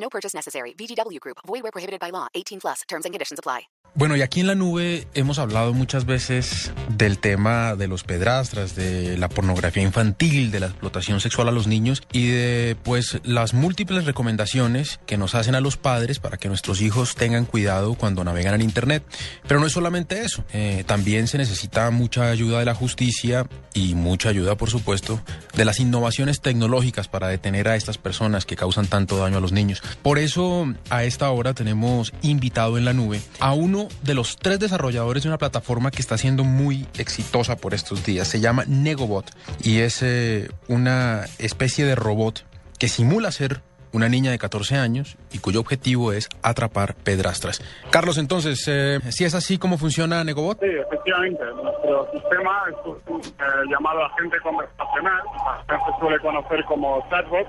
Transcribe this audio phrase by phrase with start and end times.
[0.00, 0.74] No purchase necessary.
[0.74, 1.38] VGW Group.
[1.46, 2.26] Void where prohibited by law.
[2.34, 2.82] 18 plus.
[2.88, 3.68] Terms and conditions apply.
[3.94, 8.76] Bueno, y aquí en la nube hemos hablado muchas veces del tema de los pedrastras,
[8.76, 13.54] de la pornografía infantil, de la explotación sexual a los niños y de pues las
[13.54, 18.22] múltiples recomendaciones que nos hacen a los padres para que nuestros hijos tengan cuidado cuando
[18.22, 19.02] navegan en internet.
[19.48, 23.94] Pero no es solamente eso, eh, también se necesita mucha ayuda de la justicia y
[23.94, 25.20] mucha ayuda, por supuesto,
[25.54, 29.50] de las innovaciones tecnológicas para detener a estas personas que causan tanto daño a los
[29.50, 29.82] niños.
[30.02, 34.58] Por eso, a esta hora tenemos invitado en la nube a uno de los tres
[34.58, 38.28] desarrolladores de una plataforma que está siendo muy exitosa por estos días.
[38.28, 39.30] Se llama Negobot
[39.62, 42.44] y es eh, una especie de robot
[42.78, 47.62] que simula ser una niña de 14 años y cuyo objetivo es atrapar pedrastras.
[47.90, 50.58] Carlos, entonces, eh, ¿si es así como funciona Negobot?
[50.60, 51.42] Sí, efectivamente.
[51.62, 55.22] Nuestro sistema es un eh, llamado agente conversacional,
[55.68, 57.46] se suele conocer como chatbot,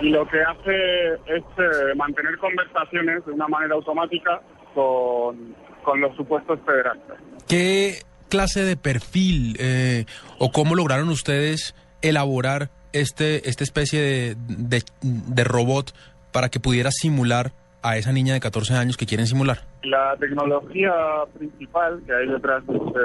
[0.00, 4.40] y lo que hace es eh, mantener conversaciones de una manera automática
[4.74, 7.18] con, con los supuestos pederastas.
[7.48, 10.04] ¿Qué clase de perfil eh,
[10.38, 15.92] o cómo lograron ustedes elaborar este, esta especie de, de, robot
[16.32, 19.58] para que pudiera simular a esa niña de 14 años que quieren simular?
[19.82, 20.92] La tecnología
[21.36, 22.98] principal que hay detrás de este,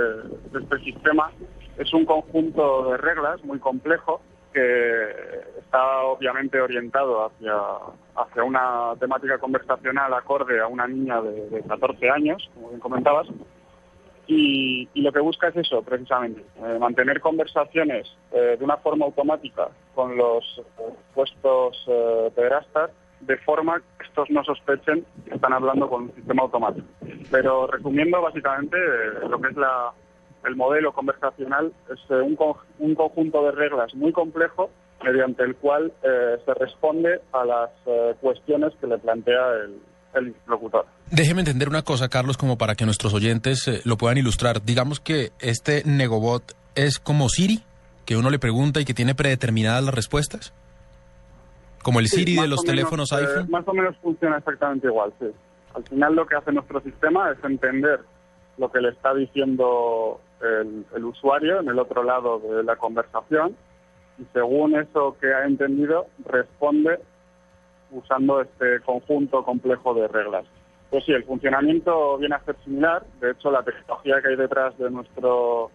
[0.51, 1.31] de este sistema
[1.77, 4.21] es un conjunto de reglas muy complejo
[4.53, 5.11] que
[5.57, 7.53] está obviamente orientado hacia,
[8.15, 13.27] hacia una temática conversacional acorde a una niña de, de 14 años, como bien comentabas,
[14.27, 19.05] y, y, lo que busca es eso, precisamente, eh, mantener conversaciones eh, de una forma
[19.05, 20.83] automática con los eh,
[21.13, 21.85] puestos
[22.35, 26.87] pederastas de forma que estos no sospechen que están hablando con un sistema automático.
[27.31, 28.77] Pero resumiendo, básicamente,
[29.27, 29.91] lo que es la,
[30.45, 32.37] el modelo conversacional es un,
[32.79, 34.69] un, conjunto de reglas muy complejo
[35.03, 37.69] mediante el cual se responde a las
[38.21, 39.79] cuestiones que le plantea el,
[40.15, 40.85] el interlocutor.
[41.11, 44.63] Déjeme entender una cosa, Carlos, como para que nuestros oyentes eh, lo puedan ilustrar.
[44.63, 47.61] Digamos que este Negobot es como Siri,
[48.05, 50.53] que uno le pregunta y que tiene predeterminadas las respuestas.
[51.83, 53.49] Como el Sí, Siri de los menos, teléfonos eh, iPhone.
[53.51, 55.27] más o menos funciona exactamente igual, sí.
[55.75, 57.99] Al final lo que hace nuestro sistema es entender
[58.57, 63.55] lo que le está diciendo el, el usuario en el otro lado de la conversación
[64.19, 66.99] y según eso que ha entendido responde
[67.93, 70.45] usando este conjunto complejo de reglas.
[70.89, 73.03] Pues sí, el funcionamiento viene a ser similar.
[73.19, 75.71] De hecho, la tecnología que hay detrás de nuestro,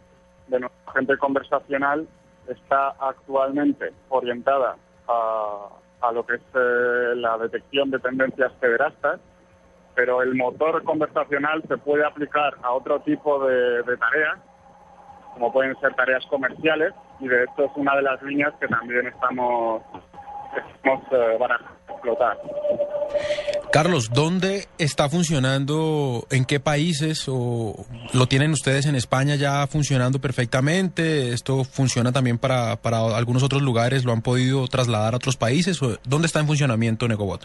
[0.47, 2.07] de nuestro agente conversacional
[2.47, 4.77] está actualmente orientada
[5.09, 5.69] a,
[6.01, 9.21] a lo que es eh, la detección de tendencias pederastas,
[9.95, 14.39] pero el motor conversacional se puede aplicar a otro tipo de, de tareas,
[15.34, 19.09] como pueden ser tareas comerciales, y de hecho es una de las líneas que también
[19.09, 19.83] estamos,
[20.55, 22.38] estamos eh, barajando explotar.
[23.70, 26.25] Carlos, ¿dónde está funcionando?
[26.31, 27.26] ¿En qué países?
[27.28, 27.75] ¿O
[28.14, 31.32] lo tienen ustedes en España ya funcionando perfectamente?
[31.32, 34.04] ¿Esto funciona también para, para algunos otros lugares?
[34.04, 35.82] ¿Lo han podido trasladar a otros países?
[35.82, 37.44] ¿O ¿Dónde está en funcionamiento Negobot?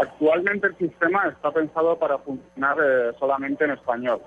[0.00, 4.20] Actualmente el sistema está pensado para funcionar eh, solamente en español,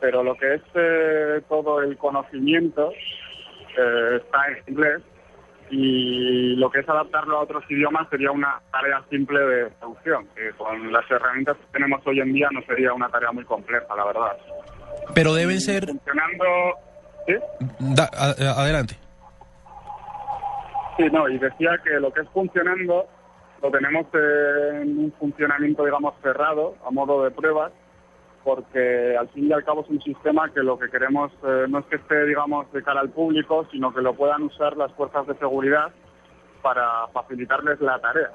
[0.00, 5.02] pero lo que es eh, todo el conocimiento eh, está en inglés
[5.70, 10.50] y lo que es adaptarlo a otros idiomas sería una tarea simple de traducción, que
[10.58, 14.04] con las herramientas que tenemos hoy en día no sería una tarea muy compleja, la
[14.04, 14.36] verdad.
[15.14, 15.86] Pero deben ser...
[15.86, 16.44] Funcionando...
[17.26, 17.34] ¿Sí?
[17.80, 18.96] Da- a- adelante.
[20.96, 23.06] Sí, no, y decía que lo que es funcionando
[23.62, 27.72] lo tenemos en un funcionamiento, digamos, cerrado, a modo de pruebas,
[28.44, 31.78] porque al fin y al cabo es un sistema que lo que queremos eh, no
[31.80, 35.26] es que esté, digamos, de cara al público, sino que lo puedan usar las fuerzas
[35.26, 35.92] de seguridad
[36.62, 38.30] para facilitarles la tarea.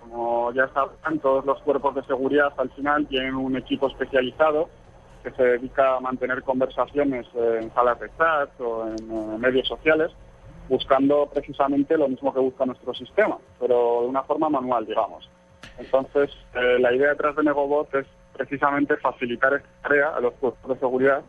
[0.00, 4.68] Como ya saben, todos los cuerpos de seguridad al final tienen un equipo especializado
[5.22, 10.10] que se dedica a mantener conversaciones en salas de chat o en eh, medios sociales,
[10.68, 15.28] buscando precisamente lo mismo que busca nuestro sistema, pero de una forma manual, digamos.
[15.78, 18.06] Entonces, eh, la idea detrás de Negobot es
[18.40, 21.22] precisamente facilitar esta tarea a los cuerpos de seguridad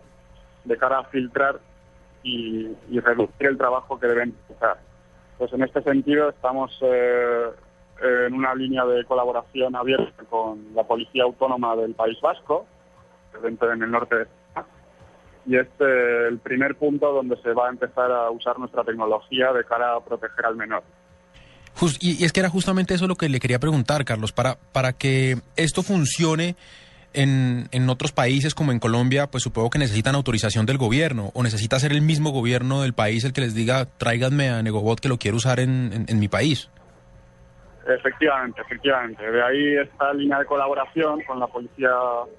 [0.63, 1.59] de cara a filtrar
[2.23, 4.77] y, y reducir el trabajo que deben hacer.
[5.37, 7.49] Pues en este sentido estamos eh,
[8.01, 12.65] en una línea de colaboración abierta con la Policía Autónoma del País Vasco,
[13.43, 14.67] dentro en el norte de España,
[15.45, 19.51] y es eh, el primer punto donde se va a empezar a usar nuestra tecnología
[19.51, 20.83] de cara a proteger al menor.
[21.99, 25.37] y, es que era justamente eso lo que le quería preguntar, Carlos, para, para que
[25.57, 26.55] esto funcione
[27.13, 31.43] en, en, otros países como en Colombia, pues supongo que necesitan autorización del gobierno o
[31.43, 35.09] necesita ser el mismo gobierno del país el que les diga tráiganme a Negobot que
[35.09, 36.69] lo quiero usar en, en, mi país.
[37.87, 39.29] Efectivamente, efectivamente.
[39.29, 41.89] De ahí esta línea de colaboración con la Policía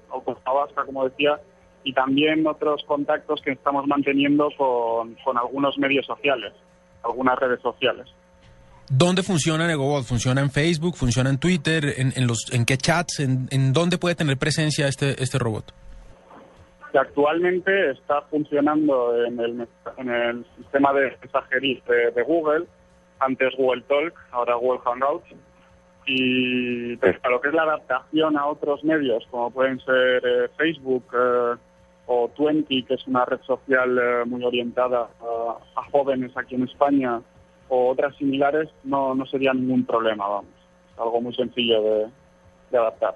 [0.09, 1.39] Autónoma Vasca, como decía,
[1.83, 6.53] y también otros contactos que estamos manteniendo con, con algunos medios sociales,
[7.03, 8.07] algunas redes sociales.
[8.89, 10.03] ¿Dónde funciona Negobot?
[10.03, 10.95] ¿Funciona en Facebook?
[10.95, 11.93] ¿Funciona en Twitter?
[11.97, 13.19] ¿En, los, en qué chats?
[13.19, 15.73] ¿En, ¿En, dónde puede tener presencia este, este robot?
[16.99, 22.65] actualmente está funcionando en el, en el sistema de mensajería de, Google,
[23.19, 25.25] antes Google Talk, ahora Google Hangouts,
[26.05, 31.05] y a lo que es la adaptación a otros medios, como pueden ser eh, Facebook
[31.13, 31.55] eh,
[32.05, 35.07] o Twenty, que es una red social eh, muy orientada
[35.75, 37.21] a jóvenes aquí en España,
[37.69, 40.51] o otras similares, no, no sería ningún problema, vamos.
[40.97, 43.15] algo muy sencillo de, adaptar.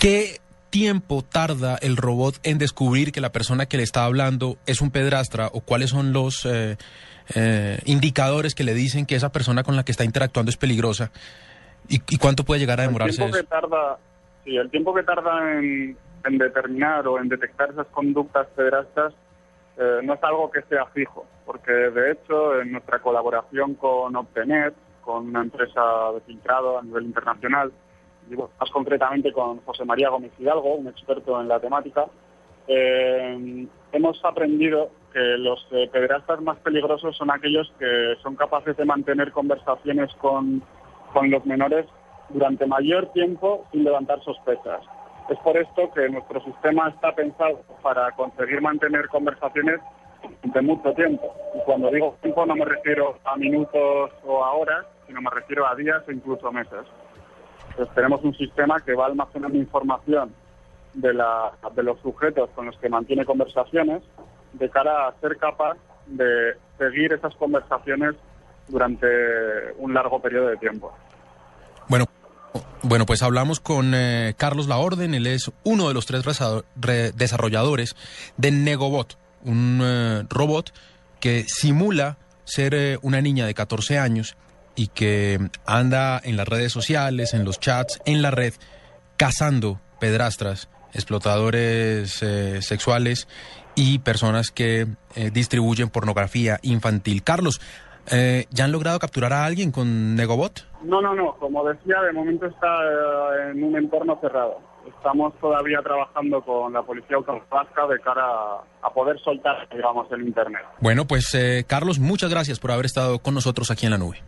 [0.00, 0.38] ¿Qué
[0.70, 4.90] tiempo tarda el robot en descubrir que la persona que le está hablando es un
[4.90, 6.76] pedrastra o cuáles son los eh,
[7.34, 11.12] eh, indicadores que le dicen que esa persona con la que está interactuando es peligrosa?
[11.88, 13.98] ¿Y, cuánto puede llegar a demorarse el tiempo Que tarda,
[14.44, 19.14] sí, el tiempo que tarda en, en determinar o en detectar esas conductas pedrastras
[19.78, 24.74] eh, no es algo que sea fijo, porque de hecho en nuestra colaboración con Optenet,
[25.02, 25.80] con una empresa
[26.14, 27.72] de filtrado a nivel internacional,
[28.30, 32.06] y más concretamente con José María Gómez Hidalgo, un experto en la temática,
[32.66, 38.84] eh, hemos aprendido que los eh, pederastas más peligrosos son aquellos que son capaces de
[38.84, 40.62] mantener conversaciones con,
[41.12, 41.86] con los menores
[42.28, 44.82] durante mayor tiempo sin levantar sospechas.
[45.28, 49.80] Es por esto que nuestro sistema está pensado para conseguir mantener conversaciones
[50.42, 51.34] de mucho tiempo.
[51.54, 55.66] Y cuando digo tiempo no me refiero a minutos o a horas, sino me refiero
[55.66, 56.86] a días e incluso meses.
[57.70, 60.34] Entonces tenemos un sistema que va almacenando información
[60.94, 64.02] de, de los sujetos con los que mantiene conversaciones
[64.54, 65.76] de cara a ser capaz
[66.06, 68.16] de seguir esas conversaciones
[68.68, 69.06] durante
[69.76, 70.92] un largo periodo de tiempo.
[72.82, 76.22] Bueno, pues hablamos con eh, Carlos Laorden, él es uno de los tres
[77.14, 77.96] desarrolladores
[78.36, 80.72] de Negobot, un eh, robot
[81.20, 84.36] que simula ser eh, una niña de 14 años
[84.76, 88.54] y que anda en las redes sociales, en los chats, en la red,
[89.16, 92.24] cazando pedrastras, explotadores
[92.60, 93.26] sexuales
[93.74, 94.86] y personas que
[95.32, 97.24] distribuyen pornografía infantil.
[97.24, 97.60] Carlos,
[98.10, 100.66] eh, ¿Ya han logrado capturar a alguien con Negobot?
[100.82, 101.34] No, no, no.
[101.36, 104.60] Como decía, de momento está eh, en un entorno cerrado.
[104.86, 108.24] Estamos todavía trabajando con la Policía Autonómica de cara
[108.82, 110.62] a, poder soltar, digamos, el Internet.
[110.80, 114.22] Bueno, pues eh, Carlos, muchas gracias por haber estado con nosotros aquí en la nube.